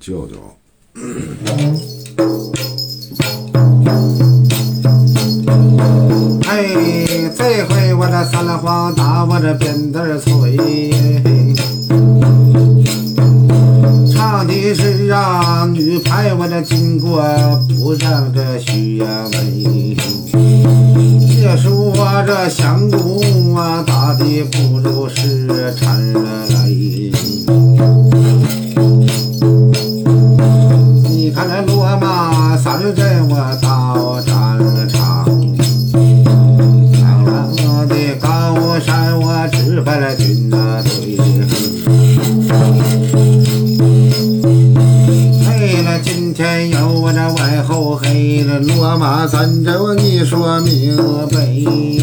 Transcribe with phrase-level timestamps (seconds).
[0.00, 0.36] 舅舅。
[6.48, 6.74] 哎，
[7.36, 10.56] 这回我这三了黄打我这鞭子儿催，
[14.12, 17.22] 唱的是啊女排我这经过
[17.78, 19.02] 不让这许
[19.32, 19.96] 美，
[21.28, 21.92] 别说
[22.26, 26.12] 这相公啊打的不如是缠
[32.58, 34.58] 三阵我到战
[34.88, 35.24] 场。
[36.92, 41.16] 苍茫的高山，我指挥了军那队。
[45.46, 50.96] 嘿了，今天有我这外后黑了，落马三阵，你说明
[51.30, 51.97] 白。